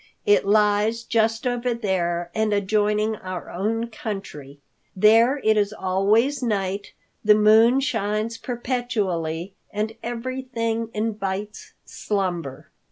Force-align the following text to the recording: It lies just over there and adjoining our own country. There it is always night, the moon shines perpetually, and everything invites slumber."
It 0.25 0.47
lies 0.47 1.03
just 1.03 1.45
over 1.45 1.75
there 1.75 2.31
and 2.33 2.53
adjoining 2.53 3.17
our 3.17 3.51
own 3.51 3.85
country. 3.89 4.57
There 4.95 5.37
it 5.43 5.57
is 5.57 5.71
always 5.71 6.41
night, 6.41 6.93
the 7.23 7.35
moon 7.35 7.79
shines 7.81 8.39
perpetually, 8.39 9.53
and 9.69 9.93
everything 10.01 10.89
invites 10.95 11.73
slumber." 11.85 12.71